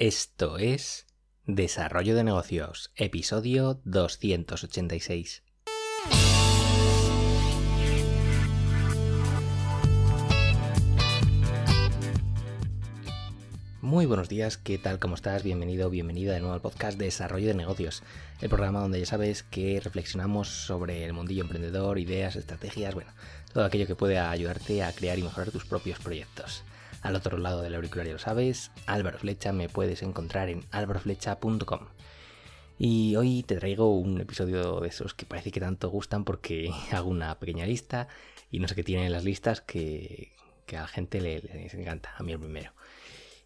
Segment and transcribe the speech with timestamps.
[0.00, 1.08] Esto es
[1.44, 5.42] Desarrollo de Negocios, episodio 286.
[13.80, 15.00] Muy buenos días, ¿qué tal?
[15.00, 15.42] ¿Cómo estás?
[15.42, 18.04] Bienvenido, bienvenida de nuevo al podcast Desarrollo de Negocios,
[18.40, 23.10] el programa donde ya sabes que reflexionamos sobre el mundillo emprendedor, ideas, estrategias, bueno,
[23.52, 26.62] todo aquello que puede ayudarte a crear y mejorar tus propios proyectos.
[27.02, 31.86] Al otro lado del auricular ya lo sabes, Álvaro Flecha me puedes encontrar en álvaroflecha.com.
[32.78, 37.08] Y hoy te traigo un episodio de esos que parece que tanto gustan porque hago
[37.08, 38.08] una pequeña lista
[38.50, 40.32] y no sé qué tienen las listas que,
[40.70, 42.72] a la gente le, les encanta, a mí el primero.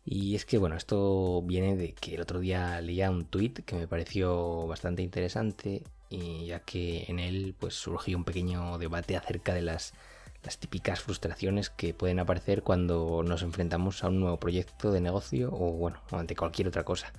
[0.05, 3.77] Y es que bueno, esto viene de que el otro día leía un tweet que
[3.77, 9.55] me pareció bastante interesante y ya que en él pues surgió un pequeño debate acerca
[9.55, 9.95] de las
[10.43, 15.51] las típicas frustraciones que pueden aparecer cuando nos enfrentamos a un nuevo proyecto de negocio
[15.53, 17.13] o bueno, ante cualquier otra cosa.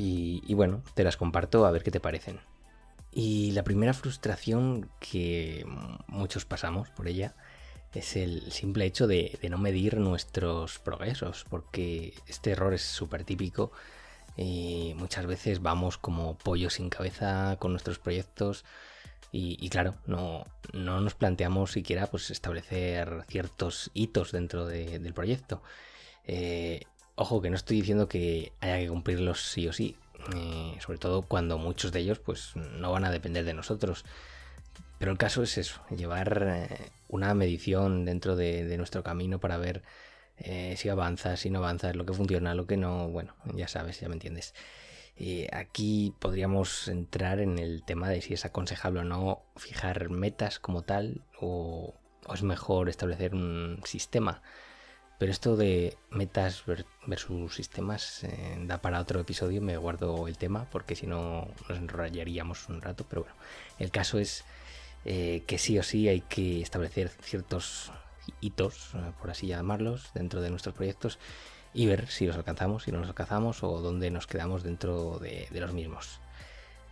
[0.00, 2.38] Y, bueno, te las comparto a ver qué te parecen.
[3.10, 5.66] Y la primera frustración que
[6.06, 7.34] muchos pasamos por ella
[7.92, 13.24] es el simple hecho de, de no medir nuestros progresos, porque este error es súper
[13.24, 13.72] típico
[14.36, 18.64] y muchas veces vamos como pollo sin cabeza con nuestros proyectos
[19.30, 25.62] y, claro, no, no, nos planteamos siquiera pues, establecer ciertos hitos dentro del proyecto.
[26.26, 26.82] Eh,
[27.14, 29.96] ojo, que no estoy diciendo que haya que cumplirlos sí o sí,
[30.34, 34.04] eh, sobre todo cuando muchos de ellos pues, no van a depender de nosotros.
[34.98, 39.82] Pero el caso es eso, llevar eh, una medición dentro de, nuestro camino para ver
[40.76, 44.08] si avanzas, si no avanzas, lo que funciona, lo que no, bueno, ya sabes, ya
[44.08, 44.54] me entiendes.
[45.20, 50.60] Eh, aquí podríamos entrar en el tema de si es aconsejable o no fijar metas
[50.60, 51.94] como tal o,
[52.32, 54.42] es mejor establecer un sistema.
[55.18, 56.62] Pero esto de metas
[57.06, 61.78] versus sistemas eh, da para otro episodio, me guardo el tema porque si no nos
[61.78, 63.04] enrollaríamos un rato.
[63.08, 63.36] Pero bueno,
[63.80, 64.44] el caso es
[65.04, 67.90] eh, que sí o sí hay que establecer ciertos
[68.40, 71.18] hitos, por así llamarlos, dentro de nuestros proyectos
[71.74, 75.48] y ver si los alcanzamos, si no los alcanzamos o dónde nos quedamos dentro de,
[75.52, 76.20] los mismos.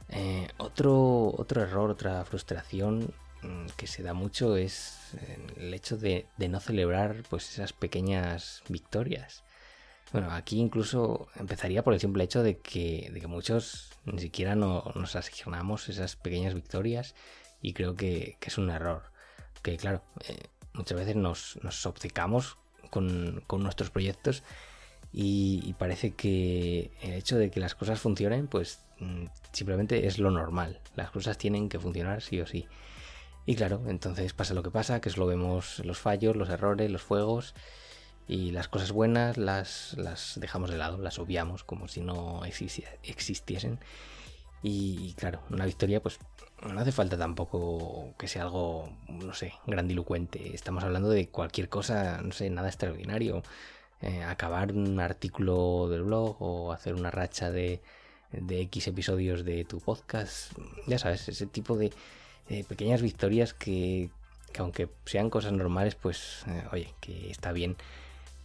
[0.08, 5.96] Eh, otro, otro error, otra frustración mm, que se da mucho es eh, el hecho
[5.96, 9.42] de, no celebrar pues esas pequeñas victorias.
[10.12, 14.54] Bueno, aquí incluso empezaría por el simple hecho de que, de que muchos ni siquiera
[14.54, 17.14] no, nos asignamos esas pequeñas victorias
[17.60, 19.10] y creo que, es un error.
[19.62, 20.38] Que claro, eh,
[20.74, 22.56] muchas veces nos, nos obcecamos
[22.90, 24.42] con, nuestros proyectos
[25.12, 30.30] y, parece que el hecho de que las cosas funcionen, pues mm, simplemente es lo
[30.30, 30.80] normal.
[30.94, 32.66] Las cosas tienen que funcionar sí o sí.
[33.46, 36.90] Y claro, entonces pasa lo que pasa, que es lo vemos los fallos, los errores,
[36.90, 37.54] los fuegos
[38.28, 43.78] y las cosas buenas las, las dejamos de lado, las obviamos como si no existiesen.
[44.62, 46.18] Y, claro, una victoria pues
[46.62, 50.54] no hace falta tampoco que sea algo, no sé, grandilocuente.
[50.54, 53.42] Estamos hablando de cualquier cosa, no sé, nada extraordinario.
[54.02, 57.80] Eh, acabar un artículo del blog o hacer una racha de,
[58.32, 60.52] de X episodios de tu podcast.
[60.86, 61.92] Ya sabes, ese tipo de
[62.68, 64.10] pequeñas victorias que,
[64.58, 67.76] aunque sean cosas normales, pues eh, oye, que está bien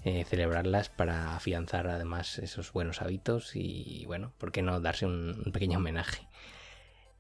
[0.04, 5.52] eh, celebrarlas para afianzar además esos buenos hábitos y bueno, ¿por qué no darse un
[5.54, 6.28] pequeño homenaje?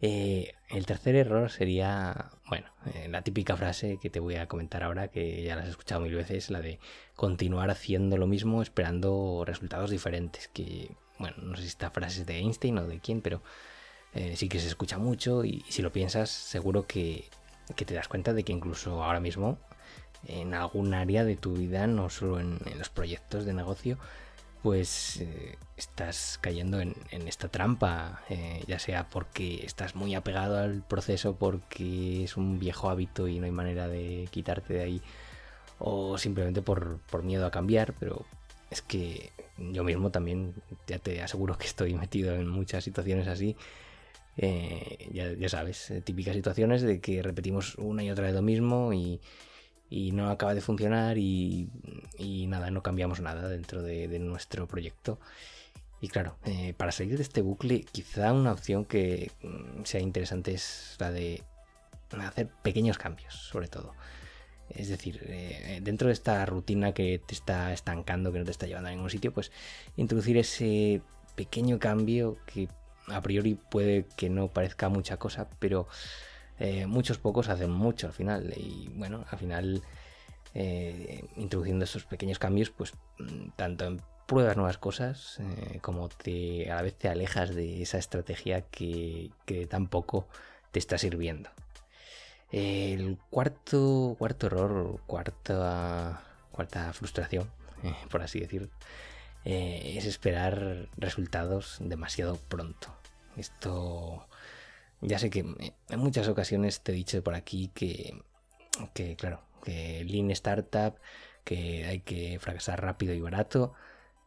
[0.01, 4.83] Eh, el tercer error sería, bueno, eh, la típica frase que te voy a comentar
[4.83, 6.79] ahora, que ya la has escuchado mil veces, la de
[7.15, 10.47] continuar haciendo lo mismo esperando resultados diferentes.
[10.47, 13.43] Que, bueno, no sé si esta frase es de Einstein o de quién, pero
[14.15, 17.29] eh, sí que se escucha mucho y, si lo piensas, seguro que,
[17.75, 19.59] te das cuenta de que incluso ahora mismo,
[20.25, 23.97] en algún área de tu vida, no solo en los proyectos de negocio,
[24.61, 26.95] pues eh, estás cayendo en,
[27.27, 32.89] esta trampa, eh, ya sea porque estás muy apegado al proceso porque es un viejo
[32.89, 35.01] hábito y no hay manera de quitarte de ahí,
[35.79, 38.25] o simplemente por, miedo a cambiar, pero
[38.69, 40.53] es que yo mismo también
[40.87, 43.55] ya te aseguro que estoy metido en muchas situaciones así.
[44.37, 48.93] Eh, ya, ya, sabes, típicas situaciones de que repetimos una y otra vez lo mismo
[48.93, 49.19] y,
[49.91, 51.69] y no acaba de funcionar y,
[52.47, 55.19] nada, no cambiamos nada dentro de, nuestro proyecto.
[55.99, 60.53] Y claro, eh, para salir de este bucle, quizá una opción que mm, sea interesante
[60.53, 61.43] es la de
[62.25, 63.93] hacer pequeños cambios, sobre todo.
[64.69, 68.67] Es decir, eh, dentro de esta rutina que te está estancando, que no te está
[68.67, 69.51] llevando a ningún sitio, pues
[69.97, 71.01] introducir ese
[71.35, 72.69] pequeño cambio que
[73.07, 75.87] a priori puede que no parezca mucha cosa, pero
[76.61, 78.53] eh, muchos pocos hacen mucho al final.
[78.55, 79.81] Y bueno, al final,
[80.53, 83.97] eh, introduciendo esos pequeños cambios, pues mm, tanto
[84.27, 89.31] pruebas nuevas cosas, eh, como te, a la vez te alejas de esa estrategia que,
[89.45, 90.27] que tampoco
[90.71, 91.49] te está sirviendo.
[92.51, 96.21] El cuarto, cuarto error, cuarta,
[96.51, 97.49] cuarta frustración,
[98.09, 98.69] por así decirlo,
[99.45, 102.93] eh, es esperar resultados demasiado pronto.
[103.37, 104.27] Esto,
[105.01, 108.21] ya sé que en muchas ocasiones te he dicho por aquí que,
[108.93, 110.95] que claro, que Lean Startup,
[111.43, 113.73] que hay que fracasar rápido y barato,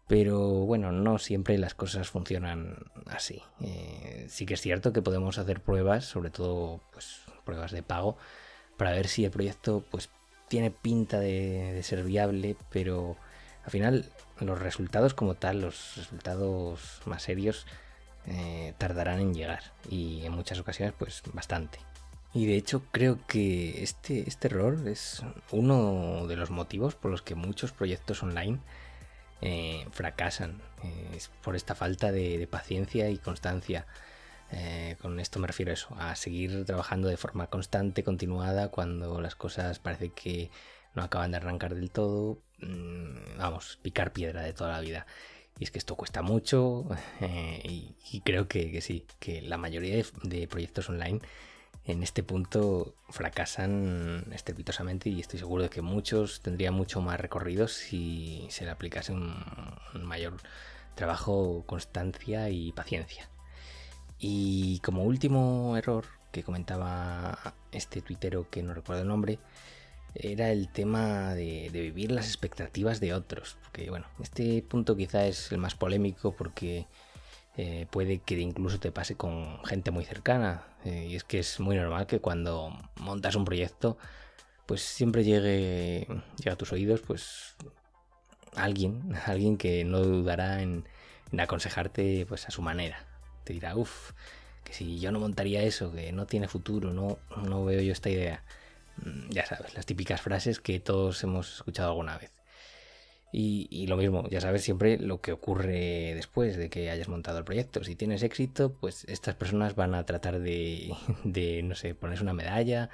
[0.06, 2.76] pero bueno, no siempre las cosas funcionan
[3.06, 3.42] así.
[3.60, 8.16] Eh, sí que es cierto que podemos hacer pruebas, sobre todo pues, pruebas de pago,
[8.76, 10.10] para ver si el proyecto pues,
[10.48, 13.16] tiene pinta de, ser viable, pero
[13.64, 14.10] al final
[14.40, 17.66] los resultados como tal, los resultados más serios,
[18.26, 21.78] eh, tardarán en llegar y en muchas ocasiones pues bastante.
[22.32, 25.22] Y de hecho creo que este, este error es
[25.52, 28.58] uno de los motivos por los que muchos proyectos online
[29.40, 30.60] eh, fracasan.
[30.82, 33.86] Eh, es por esta falta de, paciencia y constancia.
[34.50, 39.20] Eh, con esto me refiero a eso, a seguir trabajando de forma constante, continuada, cuando
[39.20, 40.50] las cosas parece que
[40.94, 42.38] no acaban de arrancar del todo.
[42.60, 45.06] Mm, vamos, picar piedra de toda la vida.
[45.58, 46.86] Y es que esto cuesta mucho
[47.64, 51.20] y, creo que, sí, que la mayoría de proyectos online
[51.86, 57.68] en este punto fracasan estrepitosamente y estoy seguro de que muchos tendrían mucho más recorrido
[57.68, 59.34] si se le aplicase un,
[60.02, 60.38] mayor
[60.94, 63.28] trabajo, constancia y paciencia.
[64.18, 69.38] Y como último error que comentaba este tuitero que no recuerdo el nombre,
[70.14, 73.56] era el tema de, vivir las expectativas de otros.
[73.62, 76.86] Porque bueno, este punto quizá es el más polémico porque
[77.56, 80.66] eh, puede que incluso te pase con gente muy cercana.
[80.84, 83.98] Eh, y es que es muy normal que cuando montas un proyecto,
[84.66, 86.06] pues siempre llegue,
[86.50, 87.56] a tus oídos, pues
[88.54, 90.84] alguien, alguien que no dudará en,
[91.38, 93.04] aconsejarte pues a su manera.
[93.44, 94.12] Te dirá, uff,
[94.62, 98.10] que si yo no montaría eso, que no tiene futuro, no, no veo yo esta
[98.10, 98.44] idea.
[98.96, 102.32] Mm, ya sabes, las típicas frases que todos hemos escuchado alguna vez.
[103.36, 107.44] Y, lo mismo, ya sabes siempre lo que ocurre después de que hayas montado el
[107.44, 107.82] proyecto.
[107.82, 110.94] Si tienes éxito, pues estas personas van a tratar de,
[111.64, 112.90] no sé, ponerse una medalla,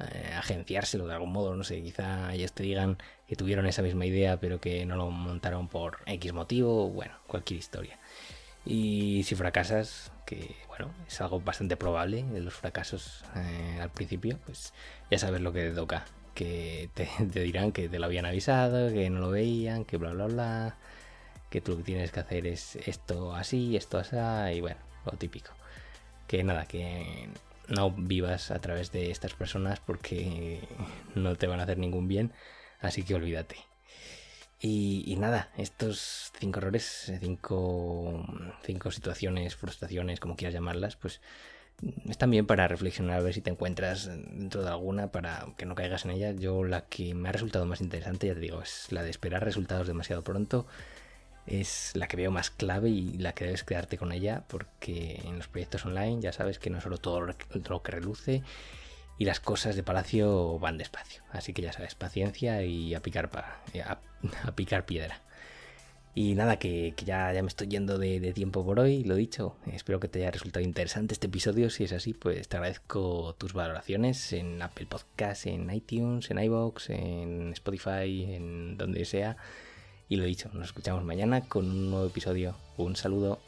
[0.00, 2.96] eh, agenciárselo de algún modo, no sé, quizá ellos te digan
[3.28, 7.58] que tuvieron esa misma idea pero que no lo montaron por X motivo, bueno, cualquier
[7.58, 7.98] historia.
[8.66, 14.38] Y si fracasas, que bueno, es algo bastante probable de los fracasos eh, al principio,
[14.46, 14.72] pues
[15.10, 17.08] ya sabes lo que te toca que te,
[17.40, 20.76] dirán que te lo habían avisado, que no lo veían, que bla, bla, bla,
[21.50, 24.16] que tú lo que tienes que hacer es esto así, esto así,
[24.56, 25.52] y bueno, lo típico.
[26.26, 27.28] Que nada, que
[27.68, 30.60] no vivas a través de estas personas porque
[31.14, 32.32] no te van a hacer ningún bien,
[32.80, 33.56] así que olvídate.
[34.66, 38.24] Y, nada, estos cinco errores, cinco,
[38.62, 41.20] cinco situaciones, frustraciones, como quieras llamarlas, pues
[42.08, 45.74] es también para reflexionar a ver si te encuentras dentro de alguna para que no
[45.74, 46.32] caigas en ella.
[46.32, 49.44] Yo la que me ha resultado más interesante, ya te digo, es la de esperar
[49.44, 50.66] resultados demasiado pronto.
[51.46, 55.36] Es la que veo más clave y la que debes quedarte con ella porque en
[55.36, 58.42] los proyectos online ya sabes que no solo todo lo que reluce
[59.18, 61.22] y las cosas de palacio van despacio.
[61.30, 63.30] Así que ya sabes, paciencia y a picar,
[64.44, 65.20] a picar piedra.
[66.16, 69.56] Y nada, que, ya, ya me estoy yendo de, tiempo por hoy, lo dicho.
[69.66, 71.70] Espero que te haya resultado interesante este episodio.
[71.70, 76.90] Si es así, pues te agradezco tus valoraciones en Apple Podcasts, en iTunes, en iBox,
[76.90, 79.36] en Spotify, en donde sea.
[80.08, 82.56] Y lo dicho, nos escuchamos mañana con un nuevo episodio.
[82.76, 83.40] Un saludo.